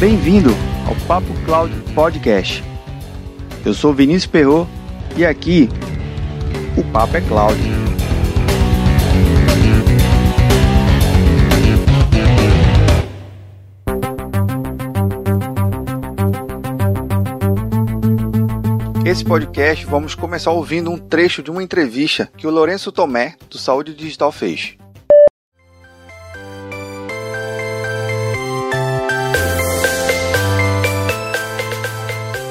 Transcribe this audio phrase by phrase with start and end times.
[0.00, 0.48] Bem-vindo
[0.88, 2.64] ao Papo Cloud Podcast.
[3.66, 4.66] Eu sou Vinícius Perro
[5.14, 5.68] e aqui
[6.74, 7.60] o Papo é Cloud.
[19.04, 23.58] Esse podcast vamos começar ouvindo um trecho de uma entrevista que o Lourenço Tomé, do
[23.58, 24.78] Saúde Digital, fez.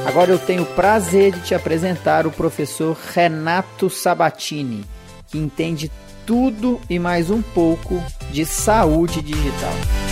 [0.10, 4.84] Agora eu tenho o prazer de te apresentar o professor Renato Sabatini,
[5.28, 5.92] que entende
[6.26, 10.09] tudo e mais um pouco de saúde digital.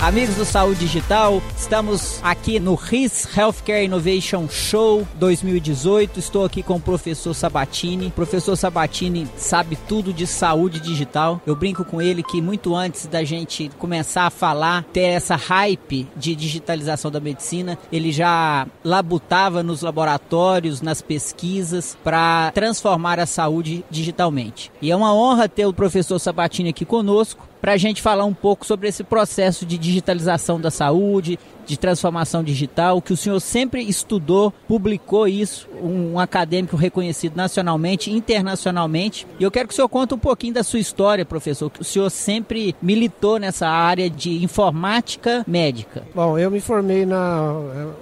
[0.00, 6.20] Amigos do Saúde Digital, estamos aqui no RIS Healthcare Innovation Show 2018.
[6.20, 8.08] Estou aqui com o professor Sabatini.
[8.08, 11.40] O professor Sabatini sabe tudo de saúde digital.
[11.46, 16.06] Eu brinco com ele que muito antes da gente começar a falar, ter essa hype
[16.14, 23.82] de digitalização da medicina, ele já labutava nos laboratórios, nas pesquisas para transformar a saúde
[23.90, 24.70] digitalmente.
[24.80, 28.34] E é uma honra ter o professor Sabatini aqui conosco para a gente falar um
[28.34, 33.82] pouco sobre esse processo de digitalização da saúde, de transformação digital, que o senhor sempre
[33.82, 39.26] estudou, publicou isso, um, acadêmico reconhecido nacionalmente, internacionalmente.
[39.38, 41.84] E eu quero que o senhor conte um pouquinho da sua história, professor, que o
[41.84, 46.02] senhor sempre militou nessa área de informática médica.
[46.14, 47.52] Bom, eu me formei na.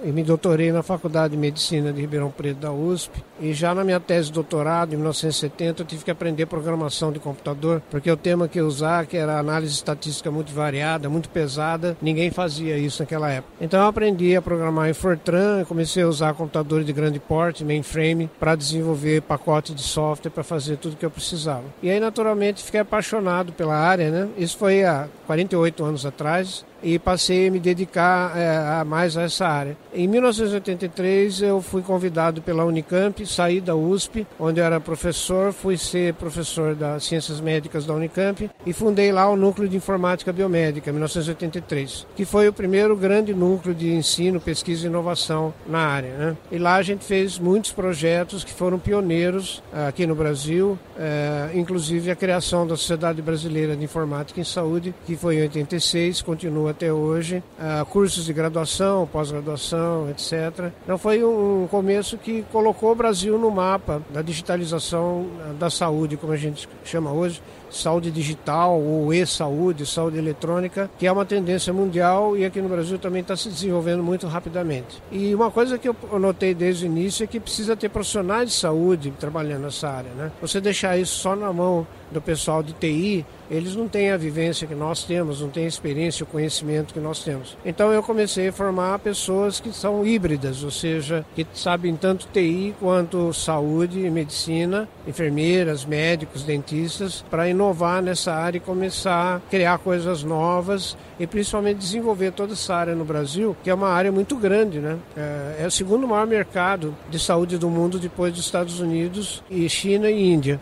[0.03, 3.23] e me doutorei na Faculdade de Medicina de Ribeirão Preto da USP.
[3.39, 7.19] E já na minha tese de doutorado, em 1970, eu tive que aprender programação de
[7.19, 11.97] computador, porque o tema que eu usava, que era análise estatística muito variada, muito pesada,
[12.01, 13.54] ninguém fazia isso naquela época.
[13.59, 18.29] Então eu aprendi a programar em Fortran, comecei a usar computadores de grande porte, mainframe,
[18.39, 21.63] para desenvolver pacote de software para fazer tudo que eu precisava.
[21.81, 24.29] E aí, naturalmente, fiquei apaixonado pela área, né?
[24.37, 29.23] Isso foi há 48 anos atrás e passei a me dedicar é, a mais a
[29.23, 29.75] essa área.
[29.91, 35.77] Em 1983 eu fui convidado pela Unicamp, saí da USP, onde eu era professor, fui
[35.77, 40.91] ser professor das Ciências Médicas da Unicamp e fundei lá o Núcleo de Informática Biomédica,
[40.91, 46.11] em 1983, que foi o primeiro grande núcleo de ensino, pesquisa e inovação na área.
[46.11, 46.37] Né?
[46.51, 52.11] E lá a gente fez muitos projetos que foram pioneiros aqui no Brasil, é, inclusive
[52.11, 56.91] a criação da Sociedade Brasileira de Informática em Saúde, que foi em 86, continua até
[56.91, 60.71] hoje, uh, cursos de graduação, pós-graduação, etc.
[60.83, 66.17] Então foi um começo que colocou o Brasil no mapa da digitalização ah, da saúde,
[66.17, 67.41] como a gente chama hoje,
[67.71, 72.97] saúde digital ou e-saúde, saúde eletrônica, que é uma tendência mundial e aqui no Brasil
[72.97, 75.01] também está se desenvolvendo muito rapidamente.
[75.11, 78.55] E uma coisa que eu notei desde o início é que precisa ter profissionais de
[78.55, 80.11] saúde trabalhando nessa área.
[80.11, 80.31] Né?
[80.41, 84.67] Você deixar isso só na mão do pessoal de TI, eles não têm a vivência
[84.67, 87.57] que nós temos, não têm a experiência, o conhecimento que nós temos.
[87.65, 92.75] Então eu comecei a formar pessoas que são híbridas, ou seja, que sabem tanto TI
[92.79, 100.23] quanto saúde medicina, enfermeiras, médicos, dentistas, para inovar nessa área e começar a criar coisas
[100.23, 104.79] novas e principalmente desenvolver toda essa área no Brasil, que é uma área muito grande,
[104.79, 104.97] né?
[105.15, 109.67] É, é o segundo maior mercado de saúde do mundo depois dos Estados Unidos e
[109.69, 110.59] China e Índia.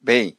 [0.00, 0.36] Bem,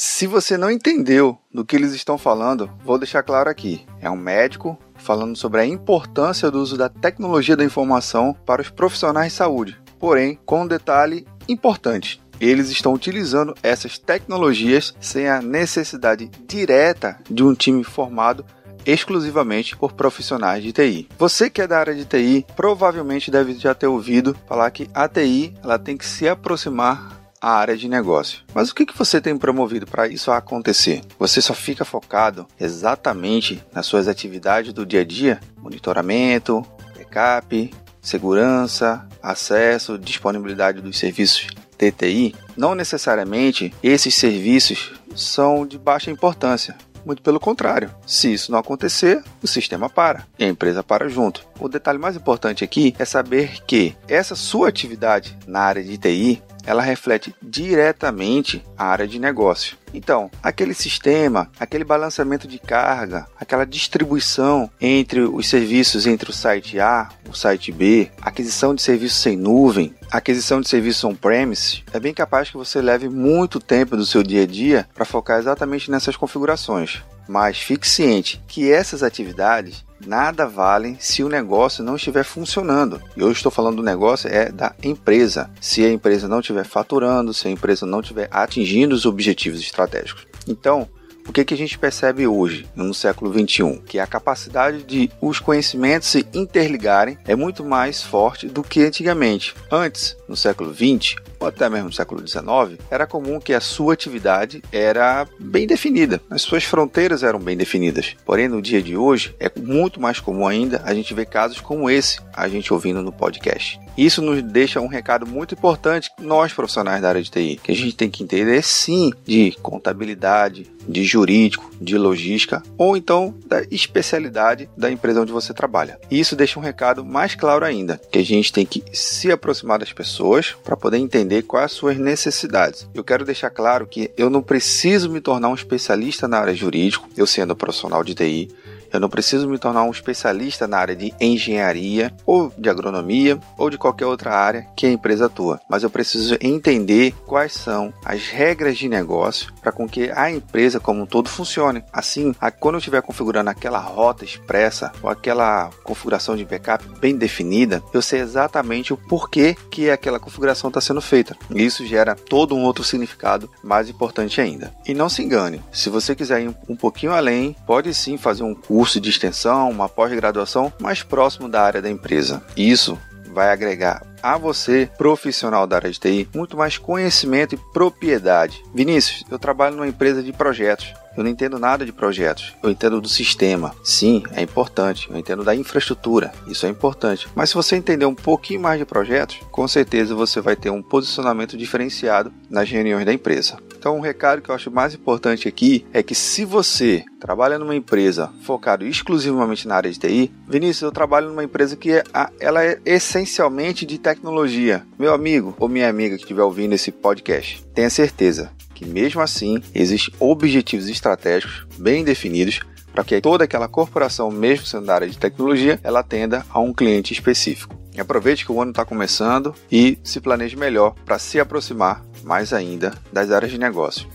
[0.00, 3.84] se você não entendeu do que eles estão falando, vou deixar claro aqui.
[4.00, 8.70] É um médico falando sobre a importância do uso da tecnologia da informação para os
[8.70, 9.76] profissionais de saúde.
[9.98, 17.42] Porém, com um detalhe importante: eles estão utilizando essas tecnologias sem a necessidade direta de
[17.42, 18.46] um time formado
[18.86, 21.08] exclusivamente por profissionais de TI.
[21.18, 25.08] Você que é da área de TI provavelmente deve já ter ouvido falar que a
[25.08, 28.40] TI ela tem que se aproximar à área de negócio.
[28.54, 31.02] Mas o que, que você tem promovido para isso acontecer?
[31.18, 35.40] Você só fica focado exatamente nas suas atividades do dia a dia?
[35.56, 36.64] Monitoramento,
[36.96, 41.46] backup, segurança, acesso, disponibilidade dos serviços
[41.78, 46.76] TTI, não necessariamente esses serviços são de baixa importância.
[47.04, 51.46] Muito pelo contrário, se isso não acontecer, o sistema para e a empresa para junto.
[51.58, 56.42] O detalhe mais importante aqui é saber que essa sua atividade na área de TI
[56.68, 59.77] ela reflete diretamente a área de negócio.
[59.92, 66.78] Então, aquele sistema, aquele balanceamento de carga, aquela distribuição entre os serviços entre o site
[66.78, 72.14] A, o site B, aquisição de serviços sem nuvem, aquisição de serviços on-premise, é bem
[72.14, 76.16] capaz que você leve muito tempo do seu dia a dia para focar exatamente nessas
[76.16, 77.02] configurações.
[77.28, 83.00] Mas fique ciente que essas atividades nada valem se o negócio não estiver funcionando.
[83.16, 85.50] E eu estou falando do negócio é da empresa.
[85.60, 90.26] Se a empresa não estiver faturando, se a empresa não estiver atingindo os objetivos estratégicos.
[90.46, 90.88] Então,
[91.28, 93.82] o que, que a gente percebe hoje, no século 21?
[93.82, 99.54] Que a capacidade de os conhecimentos se interligarem é muito mais forte do que antigamente.
[99.70, 103.92] Antes, no século 20, ou até mesmo no século XIX, era comum que a sua
[103.92, 108.16] atividade era bem definida, as suas fronteiras eram bem definidas.
[108.24, 111.90] Porém, no dia de hoje, é muito mais comum ainda a gente ver casos como
[111.90, 113.78] esse, a gente ouvindo no podcast.
[113.96, 117.74] Isso nos deixa um recado muito importante, nós profissionais da área de TI, que a
[117.74, 124.68] gente tem que entender sim de contabilidade, de jurídico, de logística ou então da especialidade
[124.76, 125.98] da empresa onde você trabalha.
[126.10, 129.78] E isso deixa um recado mais claro ainda, que a gente tem que se aproximar
[129.78, 132.88] das pessoas para poder entender quais as suas necessidades.
[132.94, 137.04] Eu quero deixar claro que eu não preciso me tornar um especialista na área jurídica,
[137.16, 138.48] eu sendo profissional de TI,
[138.92, 143.70] eu não preciso me tornar um especialista na área de engenharia ou de agronomia ou
[143.70, 148.28] de qualquer outra área que a empresa atua, mas eu preciso entender quais são as
[148.28, 151.84] regras de negócio para com que a empresa como um todo funcione.
[151.92, 157.82] Assim, quando eu estiver configurando aquela rota expressa ou aquela configuração de backup bem definida,
[157.92, 161.36] eu sei exatamente o porquê que aquela configuração está sendo feita.
[161.54, 164.72] Isso gera todo um outro significado mais importante ainda.
[164.86, 168.54] E não se engane, se você quiser ir um pouquinho além, pode sim fazer um
[168.54, 172.40] curso curso de extensão, uma pós-graduação mais próximo da área da empresa.
[172.56, 172.96] Isso
[173.34, 178.62] vai agregar a você, profissional da área de TI, muito mais conhecimento e propriedade.
[178.74, 180.92] Vinícius, eu trabalho numa empresa de projetos.
[181.18, 183.74] Eu não entendo nada de projetos, eu entendo do sistema.
[183.82, 185.10] Sim, é importante.
[185.10, 187.26] Eu entendo da infraestrutura, isso é importante.
[187.34, 190.80] Mas se você entender um pouquinho mais de projetos, com certeza você vai ter um
[190.80, 193.58] posicionamento diferenciado nas reuniões da empresa.
[193.78, 197.76] Então, um recado que eu acho mais importante aqui é que se você trabalha numa
[197.76, 202.02] empresa focado exclusivamente na área de TI, Vinícius, eu trabalho numa empresa que é,
[202.40, 204.86] ela é essencialmente de tecnologia.
[204.98, 209.62] Meu amigo ou minha amiga que estiver ouvindo esse podcast, tenha certeza que mesmo assim
[209.74, 212.60] existem objetivos estratégicos bem definidos
[212.90, 216.72] para que toda aquela corporação, mesmo sendo da área de tecnologia, ela atenda a um
[216.72, 217.76] cliente específico.
[217.98, 222.94] Aproveite que o ano está começando e se planeje melhor para se aproximar mais ainda
[223.12, 224.08] das áreas de negócio.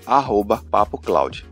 [0.71, 1.45] @papocloud.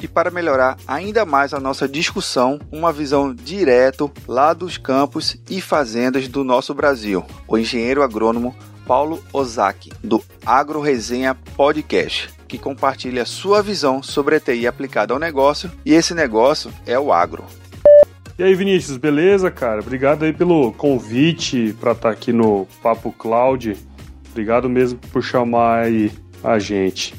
[0.00, 5.60] E para melhorar ainda mais a nossa discussão, uma visão direto lá dos campos e
[5.60, 13.26] fazendas do nosso Brasil, o engenheiro agrônomo Paulo Ozaki, do Agro Resenha Podcast, que compartilha
[13.26, 17.44] sua visão sobre a TI aplicada ao negócio, e esse negócio é o agro.
[18.38, 19.80] E aí, Vinícius, beleza, cara?
[19.80, 23.76] Obrigado aí pelo convite para estar tá aqui no Papo Cloud.
[24.30, 26.10] Obrigado mesmo por chamar aí
[26.42, 27.14] a gente.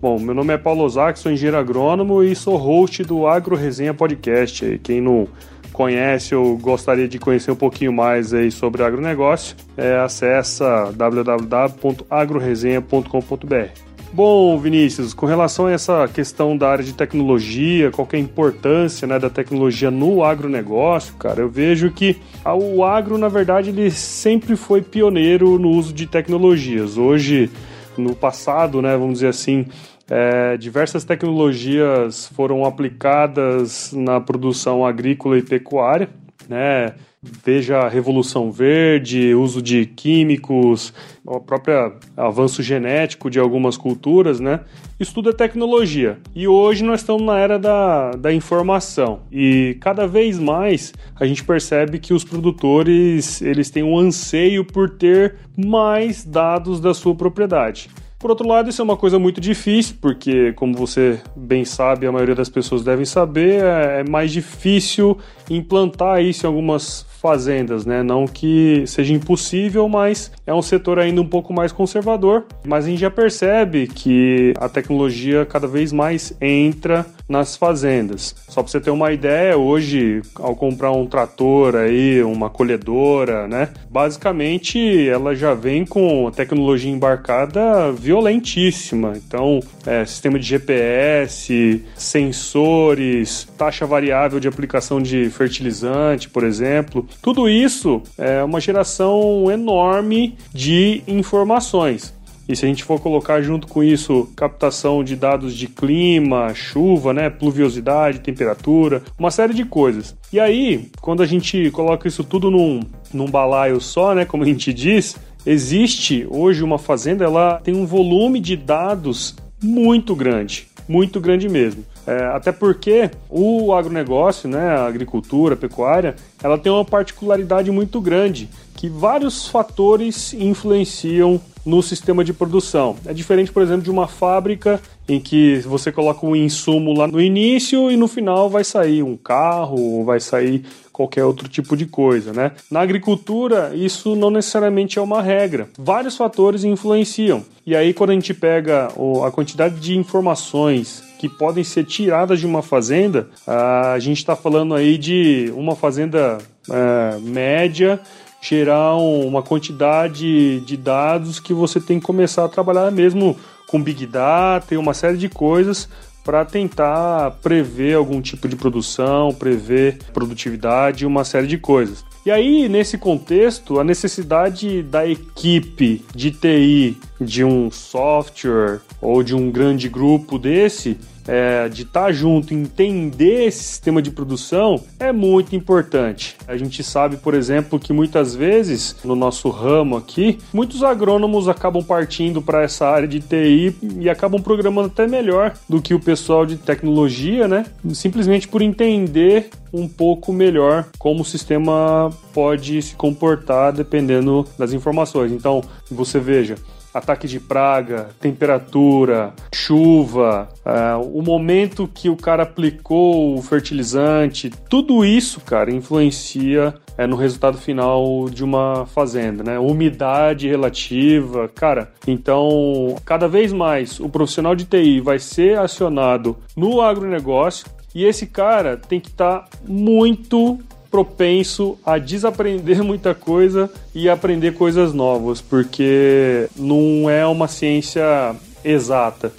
[0.00, 3.94] Bom, meu nome é Paulo Ozak, sou engenheiro agrônomo e sou host do Agro Resenha
[3.94, 4.78] Podcast.
[4.82, 5.26] Quem não
[5.72, 13.87] conhece ou gostaria de conhecer um pouquinho mais aí sobre agronegócio, é, acessa www.agroresenha.com.br.
[14.10, 19.06] Bom, Vinícius, com relação a essa questão da área de tecnologia, qual é a importância
[19.06, 24.56] né, da tecnologia no agronegócio, cara, eu vejo que o agro, na verdade, ele sempre
[24.56, 26.96] foi pioneiro no uso de tecnologias.
[26.96, 27.50] Hoje,
[27.98, 29.66] no passado, né, vamos dizer assim,
[30.10, 36.08] é, diversas tecnologias foram aplicadas na produção agrícola e pecuária,
[36.48, 36.94] né?
[37.20, 40.92] Veja a Revolução Verde, uso de químicos,
[41.24, 44.60] o próprio avanço genético de algumas culturas, né?
[45.00, 46.18] Isso tudo é tecnologia.
[46.34, 49.20] E hoje nós estamos na era da, da informação.
[49.32, 54.90] E cada vez mais a gente percebe que os produtores eles têm um anseio por
[54.90, 57.90] ter mais dados da sua propriedade.
[58.18, 62.10] Por outro lado, isso é uma coisa muito difícil, porque, como você bem sabe, a
[62.10, 65.16] maioria das pessoas devem saber, é, é mais difícil
[65.48, 68.02] implantar isso em algumas fazendas, né?
[68.02, 72.46] Não que seja impossível, mas é um setor ainda um pouco mais conservador.
[72.66, 78.34] Mas a gente já percebe que a tecnologia cada vez mais entra nas fazendas.
[78.48, 83.68] Só para você ter uma ideia, hoje, ao comprar um trator aí, uma colhedora, né?
[83.90, 89.14] Basicamente, ela já vem com tecnologia embarcada violentíssima.
[89.16, 97.06] Então, é, sistema de GPS, sensores, taxa variável de aplicação de fertilizante, por exemplo.
[97.20, 102.16] Tudo isso é uma geração enorme de informações.
[102.48, 107.12] E se a gente for colocar junto com isso captação de dados de clima, chuva,
[107.12, 110.16] né, pluviosidade, temperatura, uma série de coisas.
[110.32, 112.80] E aí, quando a gente coloca isso tudo num,
[113.12, 117.84] num balaio só, né, como a gente diz, existe hoje uma fazenda, ela tem um
[117.84, 121.84] volume de dados muito grande, muito grande mesmo.
[122.08, 128.00] É, até porque o agronegócio, né, a agricultura, a pecuária, ela tem uma particularidade muito
[128.00, 132.96] grande, que vários fatores influenciam no sistema de produção.
[133.04, 137.20] É diferente, por exemplo, de uma fábrica em que você coloca um insumo lá no
[137.20, 141.84] início e no final vai sair um carro, ou vai sair qualquer outro tipo de
[141.84, 142.52] coisa, né?
[142.70, 145.68] Na agricultura, isso não necessariamente é uma regra.
[145.78, 147.44] Vários fatores influenciam.
[147.66, 148.88] E aí, quando a gente pega
[149.26, 154.74] a quantidade de informações que podem ser tiradas de uma fazenda, a gente está falando
[154.74, 156.38] aí de uma fazenda
[156.70, 158.00] é, média
[158.40, 164.06] gerar uma quantidade de dados que você tem que começar a trabalhar mesmo com Big
[164.06, 165.88] Data e uma série de coisas
[166.24, 172.04] para tentar prever algum tipo de produção, prever produtividade uma série de coisas.
[172.28, 179.34] E aí, nesse contexto, a necessidade da equipe de TI de um software ou de
[179.34, 185.12] um grande grupo desse é, de estar tá junto, entender esse sistema de produção é
[185.12, 186.36] muito importante.
[186.48, 191.84] A gente sabe, por exemplo, que muitas vezes no nosso ramo aqui, muitos agrônomos acabam
[191.84, 196.46] partindo para essa área de TI e acabam programando até melhor do que o pessoal
[196.46, 197.66] de tecnologia, né?
[197.92, 205.30] Simplesmente por entender um pouco melhor como o sistema pode se comportar dependendo das informações.
[205.30, 206.56] Então, você veja,
[206.98, 215.04] ataque de praga, temperatura, chuva, uh, o momento que o cara aplicou o fertilizante, tudo
[215.04, 219.58] isso, cara, influencia é, no resultado final de uma fazenda, né?
[219.58, 221.92] Umidade relativa, cara.
[222.06, 228.26] Então, cada vez mais o profissional de TI vai ser acionado no agronegócio e esse
[228.26, 230.58] cara tem que estar tá muito
[230.90, 239.32] propenso a desaprender muita coisa e aprender coisas novas, porque não é uma ciência exata.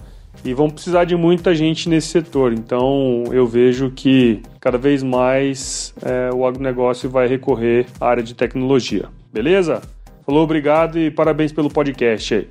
[0.44, 2.54] E vão precisar de muita gente nesse setor.
[2.54, 8.34] Então eu vejo que cada vez mais é, o agronegócio vai recorrer à área de
[8.34, 9.10] tecnologia.
[9.34, 9.82] Beleza?
[10.26, 12.50] Falou, obrigado e parabéns pelo podcast aí.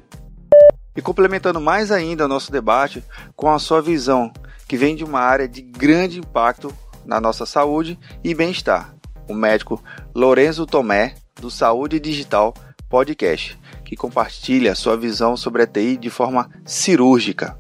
[0.96, 3.02] E complementando mais ainda o nosso debate
[3.36, 4.32] com a sua visão,
[4.66, 6.74] que vem de uma área de grande impacto
[7.08, 8.94] na nossa saúde e bem-estar.
[9.26, 9.82] O médico
[10.14, 12.52] Lorenzo Tomé, do Saúde Digital
[12.88, 17.58] Podcast, que compartilha sua visão sobre a TI de forma cirúrgica.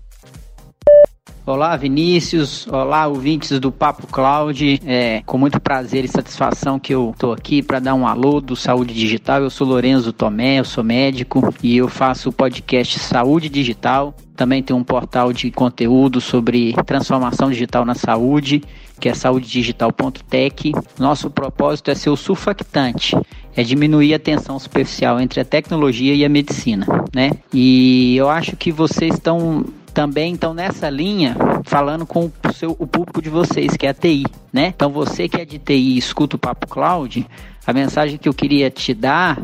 [1.48, 2.66] Olá, Vinícius.
[2.66, 4.82] Olá, ouvintes do Papo Cloud.
[4.84, 8.54] É com muito prazer e satisfação que eu estou aqui para dar um alô do
[8.54, 9.40] Saúde Digital.
[9.40, 14.14] Eu sou Lorenzo Tomé, eu sou médico e eu faço o podcast Saúde Digital.
[14.36, 18.62] Também tenho um portal de conteúdo sobre transformação digital na saúde,
[19.00, 20.72] que é saudedigital.tech.
[20.98, 23.16] Nosso propósito é ser o surfactante,
[23.56, 27.30] é diminuir a tensão superficial entre a tecnologia e a medicina, né?
[27.54, 29.64] E eu acho que vocês estão
[29.98, 33.94] também estão nessa linha falando com o, seu, o público de vocês, que é a
[33.94, 34.68] TI, né?
[34.68, 37.26] Então você que é de TI e escuta o Papo Cloud,
[37.66, 39.42] a mensagem que eu queria te dar,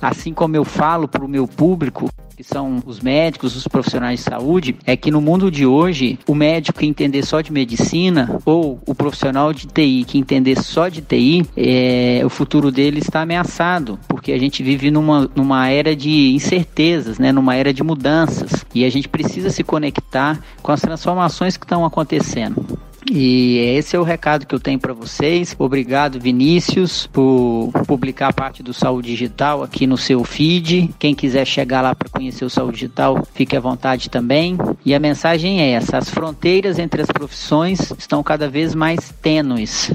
[0.00, 4.24] assim como eu falo para o meu público, que são os médicos, os profissionais de
[4.30, 8.80] saúde, é que no mundo de hoje, o médico que entender só de medicina ou
[8.86, 13.98] o profissional de TI que entender só de TI, é, o futuro dele está ameaçado,
[14.06, 18.84] porque a gente vive numa, numa era de incertezas, né, numa era de mudanças, e
[18.84, 22.77] a gente precisa se conectar com as transformações que estão acontecendo.
[23.10, 25.56] E esse é o recado que eu tenho para vocês.
[25.58, 30.90] Obrigado, Vinícius, por publicar parte do Saúde Digital aqui no seu feed.
[30.98, 34.58] Quem quiser chegar lá para conhecer o Saúde Digital, fique à vontade também.
[34.84, 39.90] E a mensagem é essa: as fronteiras entre as profissões estão cada vez mais tênues.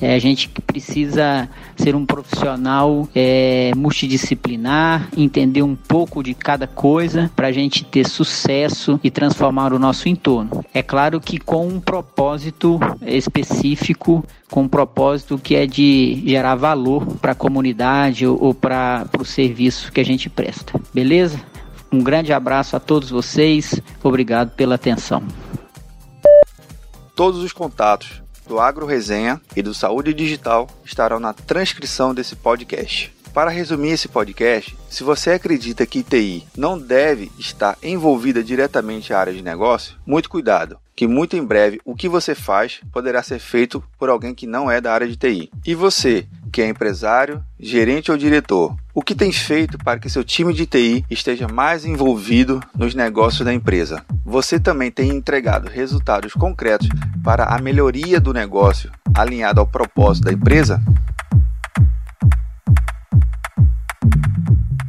[0.00, 7.30] É, a gente precisa ser um profissional é, multidisciplinar, entender um pouco de cada coisa
[7.34, 10.64] para a gente ter sucesso e transformar o nosso entorno.
[10.74, 17.06] É claro que com um propósito específico, com um propósito que é de gerar valor
[17.16, 20.78] para a comunidade ou, ou para o serviço que a gente presta.
[20.92, 21.40] Beleza?
[21.90, 23.80] Um grande abraço a todos vocês.
[24.02, 25.22] Obrigado pela atenção.
[27.14, 33.12] Todos os contatos do Agro Resenha e do Saúde Digital estarão na transcrição desse podcast.
[33.34, 39.18] Para resumir esse podcast, se você acredita que TI não deve estar envolvida diretamente à
[39.18, 43.38] área de negócio, muito cuidado, que muito em breve o que você faz poderá ser
[43.38, 45.50] feito por alguém que não é da área de TI.
[45.66, 46.26] E você,
[46.56, 50.64] que é empresário, gerente ou diretor, o que tem feito para que seu time de
[50.64, 54.02] TI esteja mais envolvido nos negócios da empresa?
[54.24, 56.88] Você também tem entregado resultados concretos
[57.22, 60.80] para a melhoria do negócio alinhado ao propósito da empresa?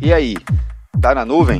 [0.01, 0.38] E aí,
[1.01, 1.59] tá na nuvem?